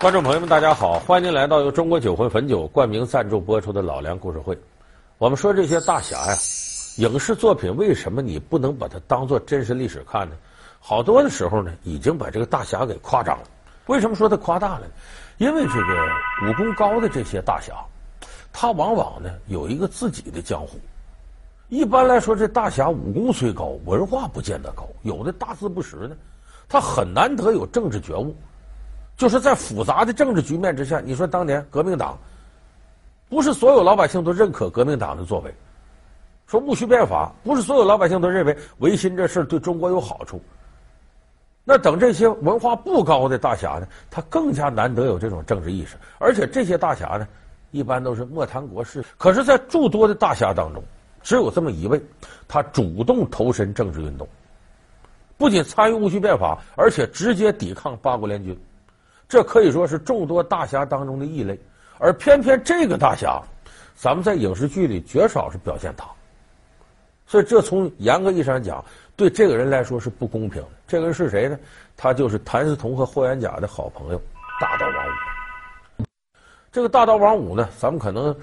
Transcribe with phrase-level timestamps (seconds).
[0.00, 4.54] 观众朋友们，大家好，欢迎您来到由中国酒魂汾酒冠名赞助播出的《老梁故事会》。
[5.18, 6.36] 我们说这些大侠呀，
[6.98, 10.36] 影视作品为什么你不能把它当做真实历史看呢？
[10.78, 13.44] 好多的时候呢，已经把这个大侠给夸张了。
[13.86, 14.92] 为什么说他夸大了呢？
[15.38, 16.08] 因为这个
[16.46, 17.74] 武功高的这些大侠，
[18.52, 20.78] 他往往呢有一个自己的江湖。
[21.70, 26.16] 一般来说，这大侠武功虽高，文化不见得高，有的大字不识呢，
[26.68, 28.32] 他很难得有政治觉悟。
[29.18, 32.16] 就是在复杂的政治局面之下，你说当年革命党，
[33.28, 35.52] 不是所有老百姓都认可革命党的作为。
[36.46, 40.40] 说戊戌变法，不是所有老百姓都认为维新这事对中国有好处。
[41.64, 45.96] 那等这些文化不高的大侠呢，他更加难得有这种政治意识。
[46.20, 47.26] 而且这些大侠呢，
[47.72, 49.04] 一般都是莫谈国事。
[49.18, 50.80] 可是，在诸多的大侠当中，
[51.22, 52.00] 只有这么一位，
[52.46, 54.26] 他主动投身政治运动，
[55.36, 58.56] 不仅参与戊戌变法，而且直接抵抗八国联军。
[59.28, 61.58] 这可以说是众多大侠当中的异类，
[61.98, 63.42] 而偏偏这个大侠，
[63.94, 66.06] 咱们在影视剧里绝少是表现他，
[67.26, 68.82] 所以这从严格意义上讲，
[69.16, 70.68] 对这个人来说是不公平的。
[70.86, 71.58] 这个人是谁呢？
[71.94, 74.22] 他就是谭嗣同和霍元甲的好朋友
[74.58, 76.04] 大刀王五。
[76.72, 78.34] 这个大刀王五呢，咱们可能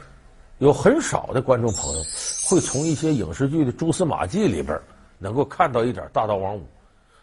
[0.59, 2.03] 有很少的观众朋友
[2.47, 4.79] 会从一些影视剧的蛛丝马迹里边
[5.17, 6.63] 能够看到一点大刀王五，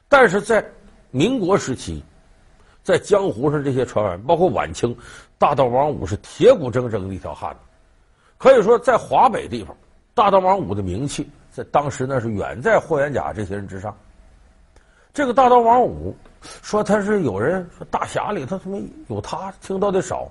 [0.08, 0.64] 但是在
[1.12, 2.02] 民国时期。
[2.82, 4.96] 在江湖上，这些传闻，包括晚清，
[5.38, 7.58] 大刀王五是铁骨铮铮的一条汉子。
[8.38, 9.76] 可以说，在华北地方，
[10.14, 13.96] 大刀王五的名气在当时那是远在霍元甲这些人之上。
[15.14, 16.16] 这个大刀王五
[16.62, 20.28] 说他是有人说大侠里头怎么有他听到的少，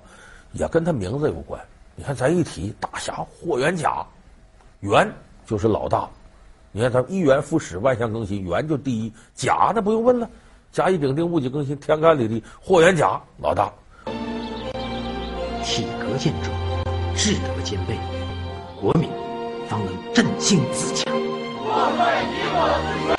[0.52, 1.58] 也跟他名字有关。
[1.94, 4.04] 你看，咱一提大侠霍元甲，
[4.80, 5.10] 元
[5.46, 6.08] 就是老大。
[6.70, 10.28] 你看，他一元复始，万象更新，元就第一，甲那不用问了。
[10.72, 13.70] 甲乙丙丁戊己庚辛，天干里的霍元甲老大，
[15.62, 16.50] 体格健壮，
[17.14, 17.94] 智德兼备，
[18.80, 19.06] 国民
[19.68, 21.12] 方能振兴自强。
[21.14, 22.00] 我们
[22.32, 22.58] 以我
[22.88, 23.14] 之权，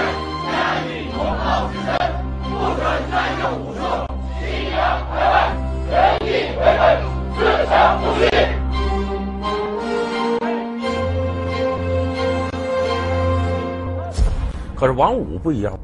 [0.49, 0.51] 建
[0.89, 1.93] 立同道之身，
[2.41, 3.79] 不准滥用武术，
[4.39, 4.41] 信
[4.71, 5.35] 仰排外，
[5.91, 5.93] 仁
[6.25, 6.25] 义
[6.57, 6.83] 为本，
[7.37, 7.39] 自
[7.69, 8.25] 强不息。
[14.75, 15.79] 可是王五不一样。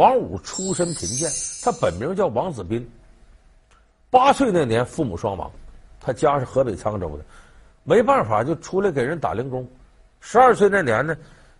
[0.00, 1.28] 王五出身贫贱，
[1.62, 2.90] 他本名叫王子斌。
[4.08, 5.50] 八岁那年，父母双亡，
[6.00, 7.24] 他家是河北沧州的，
[7.84, 9.68] 没办法就出来给人打零工。
[10.20, 11.14] 十二岁那年呢，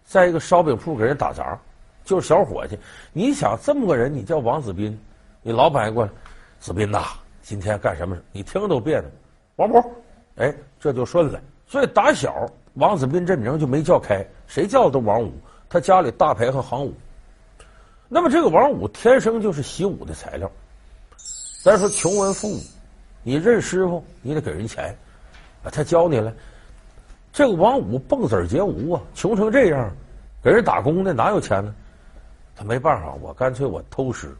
[0.06, 1.58] 在一个烧饼铺给人打杂，
[2.02, 2.78] 就是小伙计。
[3.12, 4.98] 你想这么个人，你叫王子斌，
[5.42, 6.10] 你老板一过来，
[6.60, 7.08] 子斌呐，
[7.42, 8.16] 今天干什么？
[8.32, 9.10] 你听都别扭。
[9.56, 9.82] 王五，
[10.36, 10.50] 哎，
[10.80, 11.38] 这就顺了。
[11.66, 15.30] 所以打小王子斌这名就没叫开，谁叫的都王五。
[15.68, 16.94] 他家里大排和行武。
[18.12, 20.50] 那么这个王五天生就是习武的材料。
[21.62, 22.60] 咱说穷文富武，
[23.22, 24.92] 你认师傅，你得给人钱，
[25.62, 26.32] 啊，他教你了。
[27.32, 29.88] 这个王五蹦子儿结芜啊，穷成这样，
[30.42, 31.72] 给人打工的哪有钱呢？
[32.56, 34.34] 他没办法，我干脆我偷师。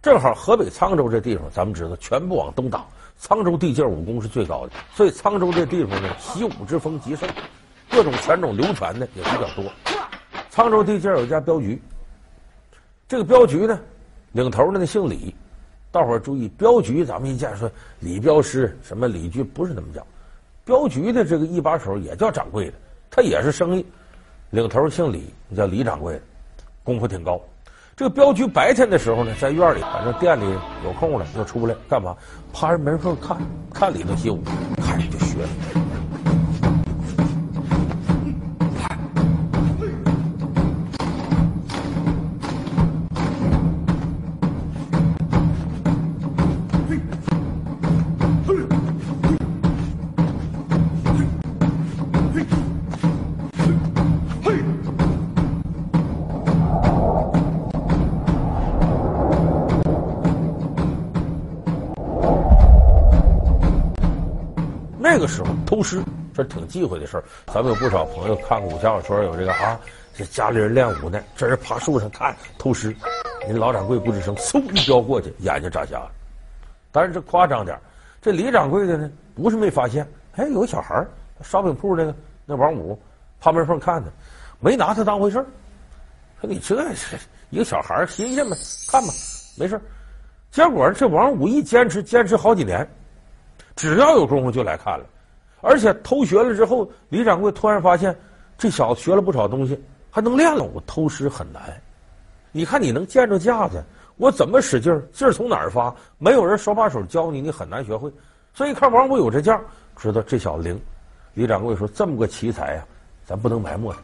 [0.00, 2.86] 正好河北沧州这地方，咱们知道全部往东打，
[3.20, 7.28] 沧州地界武功是最高的，所以沧州这地方呢，习武之风极盛，
[7.90, 9.70] 各种拳种流传的也比较多。
[10.50, 11.78] 沧州地界有一家镖局。
[13.08, 13.80] 这个镖局呢，
[14.32, 15.34] 领头的那姓李，
[15.90, 17.70] 大伙儿注意，镖局咱们一见说
[18.00, 20.06] 李镖师什么李局不是那么讲，
[20.62, 22.74] 镖局的这个一把手也叫掌柜的，
[23.10, 23.86] 他也是生意，
[24.50, 26.20] 领头姓李，叫李掌柜的，
[26.84, 27.40] 功夫挺高。
[27.96, 30.44] 这个镖局白天的时候呢，在院里，反正店里
[30.84, 32.14] 有空了就出来干嘛？
[32.52, 33.38] 趴着门缝看，
[33.72, 34.38] 看里头习武，
[65.18, 66.00] 这个时候偷师，
[66.32, 67.24] 这挺忌讳的事儿。
[67.48, 69.76] 咱们有不少朋友看武侠小说，有这个啊，
[70.14, 72.94] 这家里人练武呢，这人爬树上看偷师，
[73.44, 76.12] 人老掌柜不吱声，嗖一飙过去，眼睛眨瞎了。
[76.92, 77.76] 当然这夸张点
[78.22, 80.06] 这李掌柜的呢，不是没发现，
[80.36, 81.04] 哎，有个小孩
[81.42, 82.14] 烧饼铺那个
[82.46, 82.96] 那王五
[83.40, 84.12] 趴门缝看呢，
[84.60, 85.46] 没拿他当回事儿。
[86.40, 87.16] 说你这是
[87.50, 88.56] 一个小孩新鲜嘛，
[88.88, 89.08] 看吧，
[89.58, 89.80] 没事。
[90.52, 92.88] 结果这王五一坚持，坚持好几年。
[93.78, 95.06] 只要有功夫就来看了，
[95.60, 98.12] 而且偷学了之后，李掌柜突然发现
[98.58, 99.80] 这小子学了不少东西，
[100.10, 100.64] 还能练了。
[100.64, 101.62] 我偷师很难，
[102.50, 103.80] 你看你能见着架子，
[104.16, 105.00] 我怎么使劲儿？
[105.12, 105.94] 劲儿从哪儿发？
[106.18, 108.12] 没有人手把手教你，你很难学会。
[108.52, 109.60] 所以一看王五有这架，
[109.94, 110.80] 知道这小子灵。
[111.34, 112.84] 李掌柜说：“这么个奇才呀，
[113.24, 113.98] 咱不能埋没他。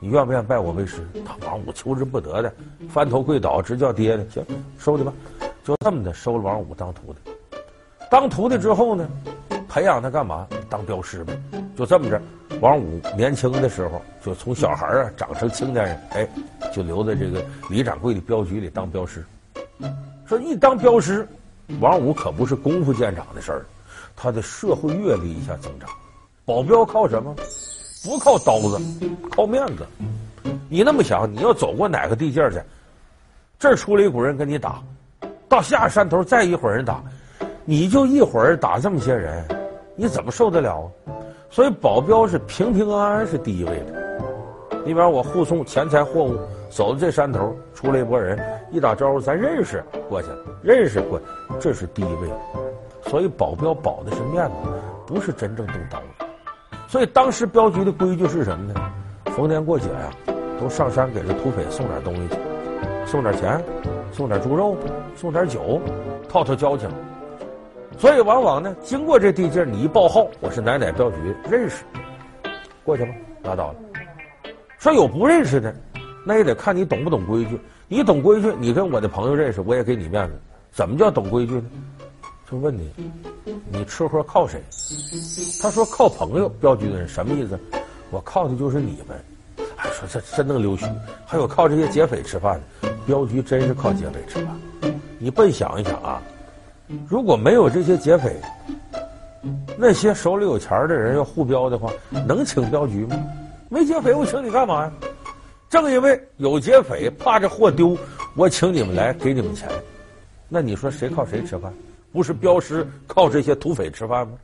[0.00, 2.50] 你愿不愿拜我为师？”他王五求之不得的，
[2.88, 4.26] 翻头跪倒，直叫爹的。
[4.30, 4.42] 行，
[4.78, 5.12] 收的吧。
[5.62, 7.33] 就这么的收了王五当徒弟。
[8.10, 9.08] 当徒弟之后呢，
[9.68, 10.46] 培养他干嘛？
[10.68, 11.32] 当镖师呗。
[11.76, 12.20] 就这么着，
[12.60, 16.28] 王五年轻的时候就从小孩啊长成青年人，哎，
[16.72, 19.24] 就留在这个李掌柜的镖局里当镖师。
[20.26, 21.26] 说一当镖师，
[21.80, 23.66] 王五可不是功夫见长的事儿，
[24.14, 25.90] 他的社会阅历一下增长。
[26.44, 27.34] 保镖靠什么？
[28.04, 28.80] 不靠刀子，
[29.30, 29.86] 靠面子。
[30.68, 32.60] 你那么想，你要走过哪个地界去，
[33.58, 34.80] 这儿出来一股人跟你打。
[35.48, 37.02] 到下山头再一伙人打，
[37.66, 39.42] 你就一伙人打这么些人，
[39.96, 41.12] 你怎么受得了啊？
[41.48, 44.78] 所以保镖是平平安安是第一位的。
[44.84, 46.36] 你比方我护送钱财货物
[46.68, 48.38] 走到这山头，出来一拨人，
[48.70, 51.18] 一打招呼咱认识过去了，认识过，
[51.58, 52.36] 这是第一位的。
[53.08, 54.54] 所以保镖保的是面子，
[55.06, 56.26] 不是真正动刀子。
[56.86, 58.80] 所以当时镖局的规矩是什么呢？
[59.34, 60.10] 逢年过节呀，
[60.60, 62.36] 都上山给这土匪送点东西去，
[63.06, 63.64] 送点钱。
[64.12, 64.76] 送点猪肉，
[65.16, 65.80] 送点酒，
[66.28, 66.88] 套套交情。
[67.98, 71.16] 所以往往呢，经过这地界，你一报号，我是哪哪镖局
[71.50, 71.84] 认识，
[72.84, 73.14] 过去吧，
[73.44, 73.76] 拉倒了。
[74.78, 75.74] 说有不认识的，
[76.26, 77.58] 那也得看你懂不懂规矩。
[77.88, 80.34] 你懂规矩，你跟我的朋友认识，我也给你面子。
[80.70, 81.64] 怎么叫懂规矩呢？
[82.50, 82.90] 就问你，
[83.70, 84.62] 你吃喝靠谁？
[85.62, 86.48] 他说靠朋友。
[86.60, 87.58] 镖局的人什么意思？
[88.10, 89.18] 我靠的就是你们。
[89.76, 90.86] 哎，说这真能溜须，
[91.24, 92.88] 还有靠这些劫匪吃饭的。
[93.06, 94.94] 镖局真是靠劫匪吃饭。
[95.18, 96.22] 你笨想一想啊，
[97.08, 98.40] 如果没有这些劫匪，
[99.76, 101.92] 那些手里有钱的人要护镖的话，
[102.26, 103.16] 能请镖局吗？
[103.68, 104.92] 没劫匪，我请你干嘛呀？
[105.68, 107.96] 正因为有劫匪，怕这货丢，
[108.36, 109.68] 我请你们来给你们钱。
[110.48, 111.72] 那你说谁靠谁吃饭？
[112.12, 114.34] 不是镖师靠这些土匪吃饭吗？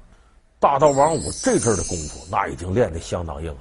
[0.58, 3.58] 大刀王五这阵的功夫，那已经练得相当硬了。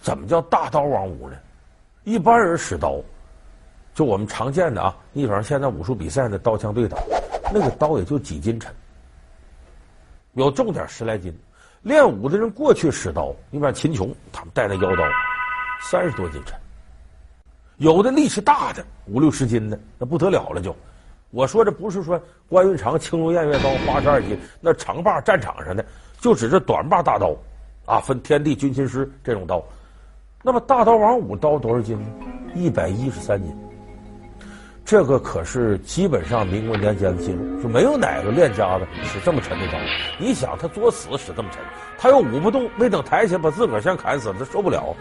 [0.00, 1.36] 怎么叫大刀王五呢？
[2.04, 3.00] 一般人使刀。
[3.94, 6.98] 就我们常见的啊，你比方现在武术比赛的刀枪对打，
[7.52, 8.74] 那个刀也就几斤沉，
[10.32, 11.32] 有重点十来斤。
[11.82, 15.04] 练武的人过去使刀，你比方秦琼他们带那腰刀，
[15.80, 16.56] 三十多斤沉。
[17.78, 20.74] 有的力气大的五六十斤的，那不得了了就。
[21.30, 25.84] 我说这不是说关云长青龙偃月刀八十二斤，那长把战场上的，
[26.20, 27.34] 就指这短把大刀，
[27.84, 29.64] 啊，分天地军秦师这种刀。
[30.42, 32.08] 那么大刀王五刀多少斤呢？
[32.54, 33.52] 一百一十三斤。
[34.84, 39.78] 这个可是基本上民国年间的记录，就没有哪个练家子使这么沉的刀。
[40.18, 41.62] 你想他作死使这么沉，
[41.96, 44.94] 他又舞不动，没等抬起来把自个儿先砍死了，他受不了。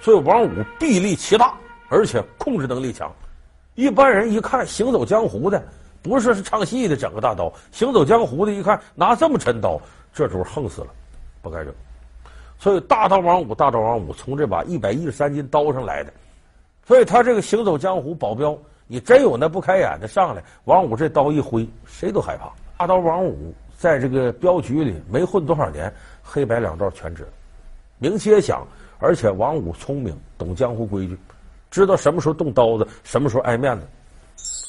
[0.00, 1.54] 所以王五臂力奇大，
[1.88, 3.10] 而且控制能力强。
[3.74, 5.62] 一般人一看行走江湖的，
[6.02, 7.50] 不是是唱戏的，整个大刀。
[7.70, 9.80] 行走江湖的一看拿这么沉刀，
[10.12, 10.88] 这主横死了，
[11.40, 11.72] 不该整。
[12.58, 16.12] 所以大刀王五，大刀王五从这把一百一十三斤刀上来的。
[16.86, 18.58] 所以他这个行走江湖保镖。
[18.90, 22.50] 你真有那不开眼的上来，王五这刀一挥，谁都害怕。
[22.78, 25.92] 大刀王五在这个镖局里没混多少年，
[26.22, 27.28] 黑白两道全知道，
[27.98, 28.66] 名气也响。
[28.98, 31.16] 而且王五聪明，懂江湖规矩，
[31.70, 33.86] 知道什么时候动刀子，什么时候挨面子。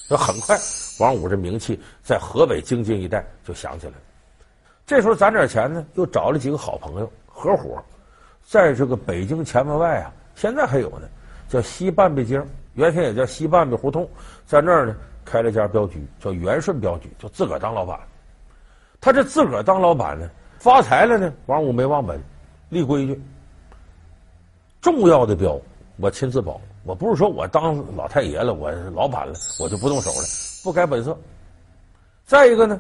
[0.10, 0.58] 那很快，
[1.00, 4.00] 王五这名气在河北京津一带就响起来了。
[4.86, 7.82] 这时候攒点钱呢，又找了几个好朋友合伙，
[8.46, 11.08] 在这个北京前门外啊，现在还有呢，
[11.48, 12.44] 叫西半壁街。
[12.80, 14.10] 原先也叫西半壁胡同，
[14.46, 14.96] 在那儿呢
[15.26, 18.00] 开了家镖局，叫元顺镖局，就自个儿当老板。
[19.02, 21.34] 他这自个儿当老板呢，发财了呢。
[21.48, 22.18] 王五没忘本，
[22.70, 23.22] 立规矩。
[24.80, 25.60] 重要的镖
[25.98, 30.26] 我亲自保，我不是说我当老太爷了，我老板了，我就不动手了，
[30.64, 31.18] 不改本色。
[32.26, 32.80] 再一个呢，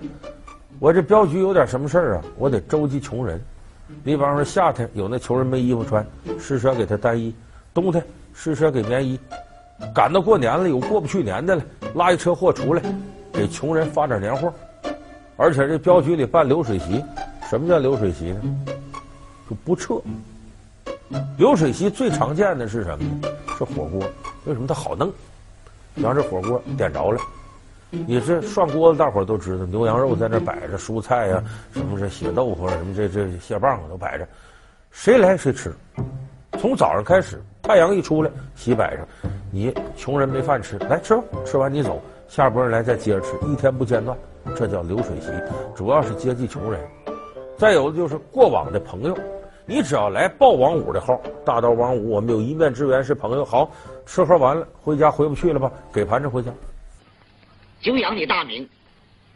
[0.79, 3.41] 我这镖局有点什么事儿啊，我得周济穷人。
[4.03, 6.05] 你比方说夏天有那穷人没衣服穿，
[6.39, 7.33] 施舍给他单衣；
[7.73, 8.01] 冬天
[8.33, 9.19] 施舍给棉衣。
[9.93, 11.63] 赶到过年了，有过不去年的了，
[11.95, 12.81] 拉一车货出来，
[13.31, 14.53] 给穷人发点年货。
[15.37, 17.03] 而且这镖局里办流水席，
[17.49, 18.41] 什么叫流水席呢？
[19.49, 19.95] 就不撤。
[21.37, 23.29] 流水席最常见的是什么呢？
[23.57, 24.01] 是火锅。
[24.45, 25.11] 为什么它好弄？
[25.95, 27.19] 比方这火锅点着了，
[27.89, 31.43] 你这涮锅子，大伙儿都知道，牛羊肉在那摆着，蔬菜呀、
[31.73, 34.27] 什么这血豆腐，什么这这蟹棒都摆着，
[34.91, 35.73] 谁来谁吃。
[36.59, 39.07] 从早上开始，太阳一出来，席摆上。
[39.49, 44.17] 你穷人没饭吃，来吃吧，吃完你走，下波人来再接着吃，一天不间断，
[44.57, 45.31] 这叫流水席，
[45.73, 46.81] 主要是接济穷人。
[47.57, 49.17] 再有的就是过往的朋友，
[49.65, 53.71] 你只要来报王五的号，大刀王五，我们有一面之缘是朋友，好，
[54.05, 56.51] 吃喝完了回家回不去了吧，给盘缠回家。
[57.79, 58.67] 久仰你大名，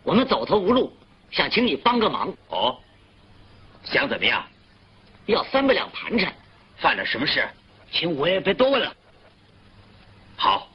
[0.03, 0.91] 我们走投无路，
[1.31, 2.27] 想请你帮个忙。
[2.49, 2.75] 哦，
[3.85, 4.43] 想怎么样？
[5.27, 6.33] 要三百两盘缠。
[6.83, 7.47] 犯了什么事？
[7.93, 8.93] 请我也别多问了。
[10.35, 10.67] 好。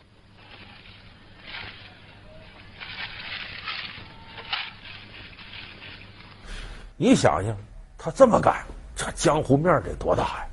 [6.97, 7.55] 你想想，
[7.99, 8.65] 他这么干，
[8.97, 10.47] 这江湖面得多大呀？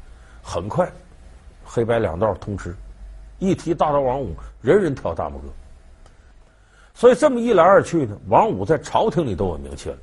[0.44, 0.92] 很快，
[1.64, 2.76] 黑白两道通吃，
[3.40, 5.48] 一提大刀王五，人人挑大拇哥。
[6.94, 9.98] 所以这么一来二去呢，王五在朝廷里都有名气了。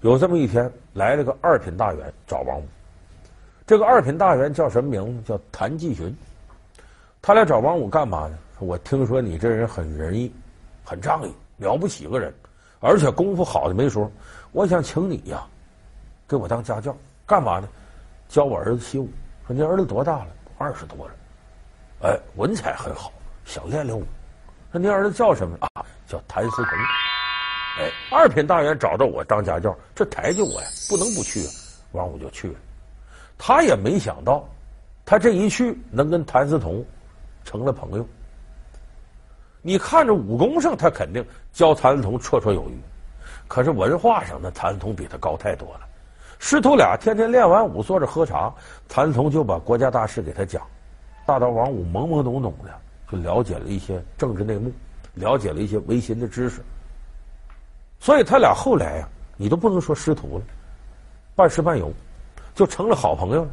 [0.00, 2.66] 有这么一天，来了个二品大员找王五。
[3.66, 5.22] 这个二品大员叫什么名字？
[5.28, 6.16] 叫谭继寻。
[7.20, 8.38] 他来找王五干嘛呢？
[8.60, 10.32] 我听说你这人很仁义，
[10.84, 12.32] 很仗义，了不起个人，
[12.78, 14.08] 而且功夫好的没说。
[14.52, 15.44] 我想请你呀。
[16.28, 16.96] 给我当家教，
[17.26, 17.68] 干嘛呢？
[18.28, 19.08] 教我儿子习武。
[19.48, 20.28] 说你儿子多大了？
[20.58, 21.14] 二十多了。
[22.02, 23.12] 哎，文采很好，
[23.44, 24.04] 想练练武。
[24.70, 25.84] 说你儿子叫什么啊？
[26.06, 26.78] 叫谭嗣同。
[27.78, 31.50] 哎，二品大员找到我当家教，这抬举我呀，不能不去啊。
[31.90, 32.54] 王五就去了。
[33.38, 34.44] 他也没想到，
[35.04, 36.84] 他这一去能跟谭嗣同
[37.44, 38.06] 成了朋友。
[39.62, 42.78] 你看着武功上，他肯定教谭嗣同绰绰有余，
[43.48, 45.80] 可是文化上，那谭嗣同比他高太多了。
[46.38, 48.52] 师徒俩天天练完武，坐着喝茶，
[48.88, 50.62] 谭嗣同就把国家大事给他讲。
[51.24, 52.70] 大刀王五懵懵懂懂的
[53.10, 54.70] 就了解了一些政治内幕，
[55.14, 56.60] 了解了一些维新的知识。
[57.98, 60.44] 所以他俩后来呀，你都不能说师徒了，
[61.34, 61.92] 半师半友，
[62.56, 63.50] 就成了好朋友了。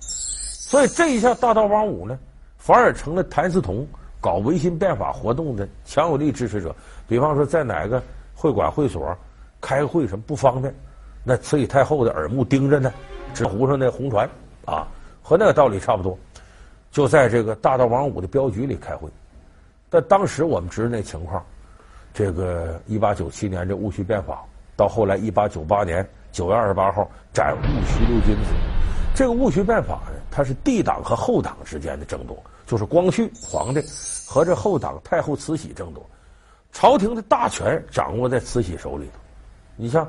[0.00, 2.18] 所以这一下，大刀王五呢，
[2.56, 3.86] 反而成了谭嗣同
[4.20, 6.74] 搞维新变法活动的强有力支持者。
[7.06, 8.02] 比方说，在哪个
[8.34, 9.14] 会馆会所
[9.60, 10.74] 开会什么不方便。
[11.22, 12.92] 那慈禧太后的耳目盯着呢，
[13.34, 14.28] 纸糊上那红船
[14.64, 14.88] 啊，
[15.22, 16.18] 和那个道理差不多。
[16.90, 19.08] 就在这个大刀王五的镖局里开会。
[19.90, 21.44] 但当时我们知道那情况，
[22.14, 24.42] 这个一八九七年这戊戌变法，
[24.74, 28.50] 到后来一八九八年九月二十八号斩戊戌六君子。
[29.14, 32.36] 这个戊戌变法呢，它是帝党和后党之间的争夺，
[32.66, 33.80] 就是光绪皇帝
[34.26, 36.04] 和这后党太后慈禧争夺，
[36.72, 39.20] 朝廷的大权掌握在慈禧手里头。
[39.76, 40.04] 你像。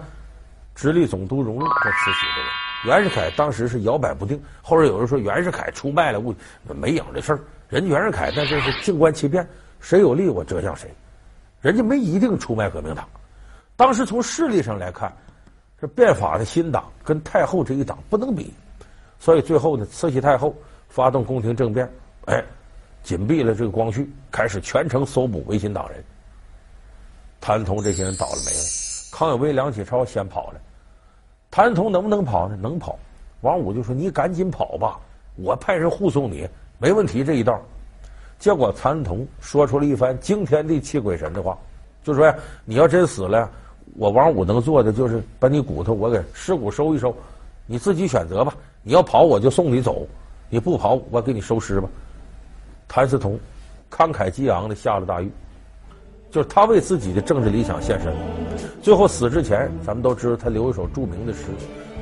[0.76, 4.42] 直隶总督荣禄和慈禧的人，袁世凯当时是摇摆不定。
[4.60, 6.34] 后来有人说袁世凯出卖了戊，
[6.68, 7.40] 没影的事儿。
[7.70, 9.48] 人袁世凯那这是静观其变，
[9.80, 10.92] 谁有利我折向谁，
[11.62, 13.08] 人家没一定出卖革命党。
[13.76, 15.16] 当时从势力上来看，
[15.84, 18.54] 这变法的新党跟太后这一党不能比，
[19.20, 20.56] 所以最后呢，慈禧太后
[20.88, 21.92] 发动宫廷政变，
[22.24, 22.42] 哎，
[23.04, 26.02] 紧闭了这个光绪，开始全城搜捕维新党人。
[27.42, 28.64] 谭嗣同这些人倒了霉了。
[29.12, 30.62] 康有为、梁启超先跑了，
[31.52, 32.56] 谭嗣同能不能跑呢？
[32.56, 32.98] 能跑。
[33.42, 34.98] 王五就说：“你赶紧跑吧，
[35.36, 36.48] 我派人护送你，
[36.78, 37.62] 没问题。”这一道，
[38.40, 41.58] 结果谭嗣同说出了一番惊天地泣鬼神的话，
[42.06, 43.52] 就说：“呀，你要真死了，
[43.96, 47.16] 我王五能做的就是把你骨头我给尸骨收一收，
[47.66, 48.56] 你自己选择吧。
[48.82, 50.06] 你要跑，我就送你走；
[50.50, 51.90] 你不跑，我给你收尸吧。”
[52.90, 53.40] 谭嗣同
[53.90, 55.32] 慷慨激昂的下了大狱。
[56.32, 58.12] 就是他为自己的政治理想献身，
[58.82, 61.42] 最后死之前，咱们都知道他留一首著名的诗：“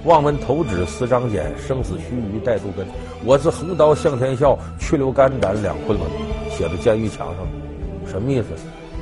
[0.05, 2.88] 望闻投止思张俭，生死须臾待杜根。
[3.25, 6.10] 我自横刀向天笑，去留肝胆两昆仑。”
[6.50, 7.45] 写在监狱墙上，
[8.07, 8.48] 什么意思？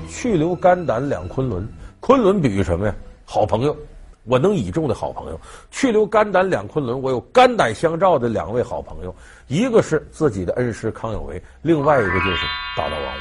[0.10, 1.68] 去留肝胆两昆仑，
[2.00, 2.96] 昆仑比喻什么呀？
[3.26, 3.76] 好朋友，
[4.24, 5.40] 我能倚重的好朋友。
[5.72, 9.16] 去留肝胆两昆仑，我有肝胆相照的两位好朋友，
[9.48, 13.20] 一个是自己的恩师康有为，另外一个就是大刀王五，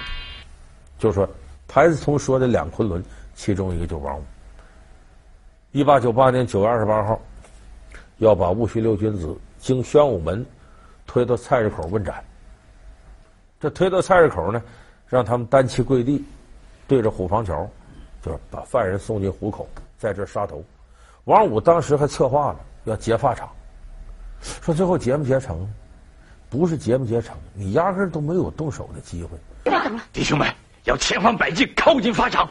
[0.98, 1.28] 就说。
[1.70, 3.04] 谭嗣同说的两昆仑，
[3.34, 4.24] 其中一个就是王五。
[5.72, 7.20] 一八九八年九月二十八号，
[8.16, 10.44] 要把戊戌六君子经宣武门
[11.06, 12.24] 推到菜市口问斩。
[13.60, 14.62] 这推到菜市口呢，
[15.06, 16.24] 让他们单膝跪地，
[16.86, 17.68] 对着虎坊桥，
[18.50, 19.68] 把犯人送进虎口，
[19.98, 20.64] 在这杀头。
[21.24, 23.48] 王五当时还策划了要劫法场，
[24.40, 25.68] 说最后劫没劫成？
[26.50, 29.30] 不是劫没劫成，你压根都没有动手的机会。
[29.64, 30.48] 别等了，弟兄们。
[30.84, 32.48] 要千方百计靠近法场。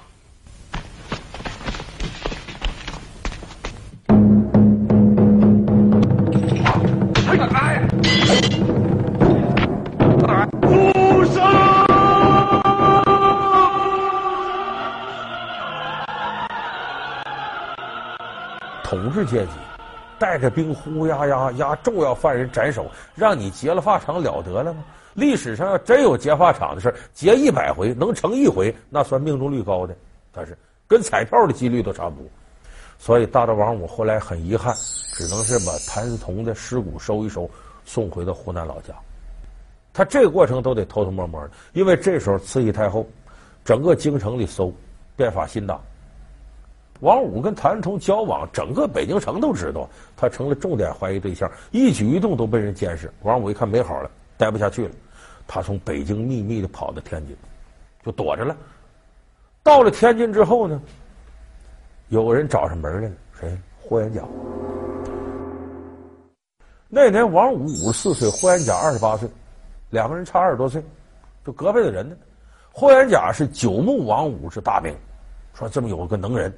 [18.89, 19.51] 统治阶级
[20.17, 24.81] 带着兵呼呼压压压重要犯人斩首，让你劫了法场了得了吗？
[25.13, 29.93] 历史上要真有劫法场的事劫一百回能成一回，那算命中率高的。
[30.31, 32.25] 但是跟彩票的几率都差不多。
[32.97, 34.73] 所以大刀王五后来很遗憾，
[35.11, 37.49] 只能是把谭嗣同的尸骨收一收，
[37.83, 38.93] 送回到湖南老家。
[39.91, 43.05] 他这个过程都得偷偷摸摸的，因为这时候慈禧太后
[43.65, 44.73] 整个京城里搜，
[45.17, 45.81] 变法新党。
[46.99, 53.11] 王五跟谭嗣同交往，整个北京城都知道，他成了重点怀疑对象，一举一动都被人监视。
[53.21, 54.91] 王五一看没好了，待不下去了，
[55.47, 57.35] 他从北京秘密的跑到天津，
[58.03, 58.55] 就躲着了。
[59.61, 60.81] 到了天津之后呢，
[62.09, 63.57] 有个人找上门来了，谁？
[63.81, 64.21] 霍元甲。
[66.89, 69.29] 那年王五五十四岁，霍元甲二十八岁，
[69.89, 70.81] 两个人差二十多岁，
[71.45, 72.15] 就隔辈的人呢。
[72.71, 74.93] 霍元甲是九牧王五是大名，
[75.53, 76.53] 说这么有个能人。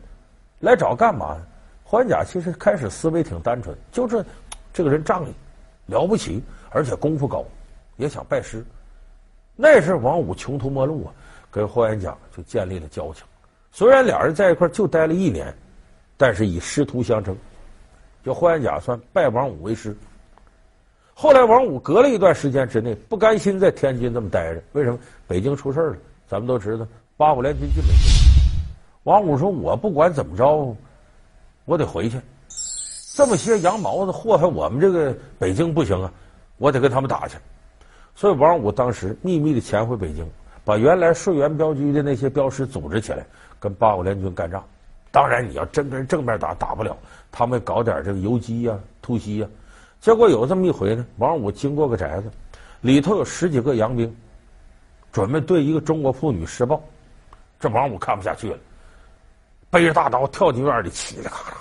[0.59, 1.45] 来找干嘛呢？
[1.83, 4.23] 霍元甲其实开始思维挺单纯，就这
[4.71, 5.33] 这个人仗义，
[5.87, 7.43] 了不起，而且功夫高，
[7.97, 8.63] 也想拜师。
[9.55, 11.13] 那时王五穷途末路啊，
[11.49, 13.25] 跟霍元甲就建立了交情。
[13.71, 15.53] 虽然俩人在一块就待了一年，
[16.15, 17.35] 但是以师徒相称，
[18.23, 19.95] 就霍元甲算拜王五为师。
[21.13, 24.99] 后来王五隔了一段时间之内不甘心在天津这么待着，为什么？
[25.27, 25.97] 北京出事了，
[26.27, 26.87] 咱们都知道
[27.17, 28.18] 八国联军进北京。
[29.09, 30.77] 王五说：“我不管怎么着，
[31.65, 32.21] 我得回去。
[33.15, 36.13] 这么些洋毛子祸害我们这个北京不行啊，
[36.59, 37.35] 我得跟他们打去。
[38.15, 40.23] 所以王五当时秘密的潜回北京，
[40.63, 43.25] 把原来顺源镖局的那些镖师组织起来，
[43.59, 44.63] 跟八国联军干仗。
[45.09, 46.95] 当然，你要真跟人正面打，打不了，
[47.31, 49.47] 他们搞点这个游击呀、突袭呀。
[49.99, 52.29] 结果有这么一回呢，王五经过个宅子，
[52.81, 54.15] 里头有十几个洋兵，
[55.11, 56.79] 准备对一个中国妇女施暴。
[57.59, 58.57] 这王五看不下去了。”
[59.71, 61.57] 背着大刀跳进院里，嘁哩喀啦，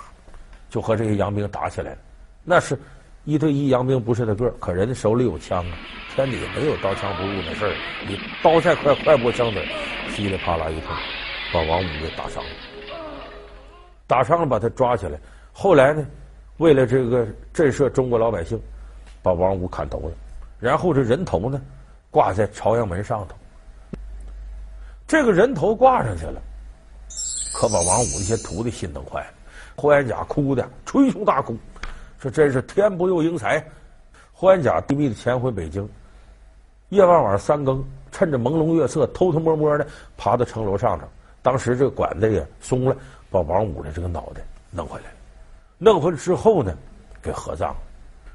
[0.69, 1.97] 就和这些洋兵打起来了。
[2.43, 2.77] 那是
[3.23, 5.77] 一对一洋兵不是他个，可人家手里有枪啊，
[6.15, 7.73] 天底下没有刀枪不入的事儿。
[8.07, 9.59] 你刀再快，快不过枪子，
[10.09, 10.95] 噼里啪啦一通，
[11.53, 12.49] 把王五给打伤了。
[14.07, 15.19] 打伤了，把他抓起来。
[15.53, 16.03] 后来呢，
[16.57, 18.59] 为了这个震慑中国老百姓，
[19.21, 20.11] 把王五砍头了。
[20.59, 21.61] 然后这人头呢，
[22.09, 23.35] 挂在朝阳门上头。
[25.05, 26.41] 这个人头挂上去了。
[27.59, 29.33] 可把王五那些徒弟心疼坏了，
[29.75, 31.57] 霍元甲哭的捶胸大哭，
[32.17, 33.61] 说真是天不佑英才。
[34.31, 35.85] 霍元甲秘密的潜回北京，
[36.87, 41.05] 夜晚晚三更，趁着朦胧月色，偷偷摸摸的爬到城楼上头。
[41.41, 42.95] 当时这个管子也松了，
[43.29, 45.07] 把王五的这个脑袋弄回来。
[45.77, 46.73] 弄回来之后呢，
[47.21, 47.75] 给合葬。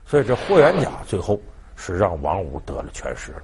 [0.05, 1.41] 所以这霍元甲最后
[1.77, 3.43] 是让王五得了全尸了。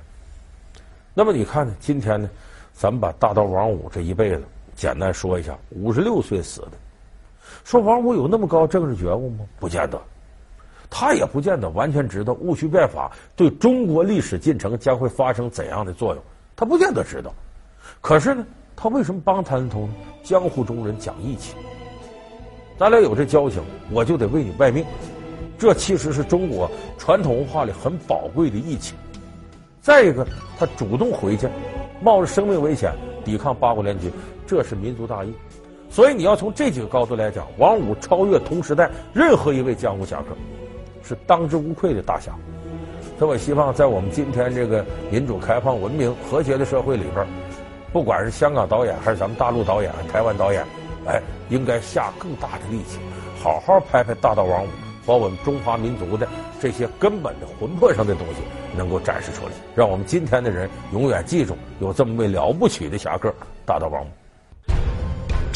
[1.14, 1.74] 那么你看呢？
[1.81, 2.28] 今天呢，
[2.74, 4.42] 咱们把大刀王五这一辈子。
[4.81, 6.73] 简单说一下，五十六岁死的。
[7.64, 9.45] 说王五有那么高政治觉悟吗？
[9.59, 10.01] 不见得，
[10.88, 16.25] 他也不见得完全知道戊戌变法对中国历史进程将会发生怎样的作用，
[16.57, 17.31] 他不见得知道。
[18.01, 18.43] 可是呢，
[18.75, 19.90] 他为什么帮谭嗣同？
[20.23, 21.57] 江湖中人讲义气，
[22.79, 24.83] 咱俩有这交情，我就得为你卖命。
[25.59, 28.95] 这其实是中国传统文化里很宝贵的义气。
[29.83, 30.27] 再一个，
[30.59, 31.47] 他主动回去，
[32.01, 34.11] 冒着生命危险抵抗八国联军。
[34.50, 35.32] 这是民族大义，
[35.88, 40.36] 所以你要从这几个高度来讲，王五超越同时代任何一位江湖侠客，
[41.04, 42.32] 是当之无愧的大侠。
[43.16, 47.24] 所以我希望在我们今天这个民主、开放、文明、和谐的社会里边，
[47.92, 50.66] 不管是香港导演还是咱们大陆导演、台湾导演，
[51.06, 52.98] 哎，应该下更大的力气，
[53.40, 54.68] 好好拍拍大刀王五，
[55.06, 56.26] 把我们中华民族的
[56.60, 58.40] 这些根本的魂魄上的东西
[58.76, 63.32] 能够展示出来，让我们今天的人永远记住有这么位了不起的侠客——
[63.64, 64.19] 大刀王五。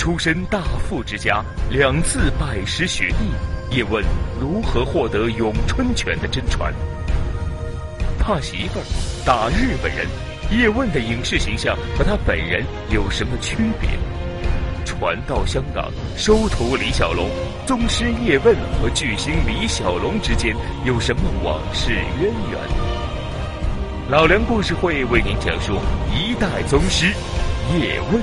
[0.05, 4.05] 出身大富之家，两次拜师学艺，叶问
[4.38, 6.71] 如何获得咏春拳的真传？
[8.19, 8.85] 怕媳妇儿，
[9.25, 10.07] 打日本人，
[10.51, 13.88] 叶问的影视形象和他本人有什么区别？
[14.85, 17.31] 传到香港，收徒李小龙，
[17.64, 22.61] 宗师叶问和巨星李小龙之间有什么往事渊源？
[24.11, 25.79] 老梁故事会为您讲述
[26.14, 27.07] 一代宗师
[27.73, 28.23] 叶问。